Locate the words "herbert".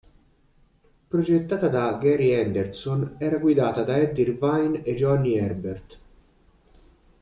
5.37-5.99